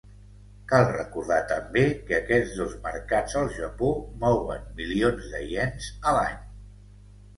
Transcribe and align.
Cal 0.69 0.85
recordar 0.93 1.37
també 1.51 1.83
que 2.07 2.15
aquests 2.19 2.55
dos 2.61 2.73
mercats 2.87 3.37
al 3.43 3.53
Japó 3.61 3.91
mouen 4.27 4.67
milions 4.81 5.29
de 5.35 5.43
iens 5.53 5.91
a 6.13 6.17
l'any. 6.21 6.41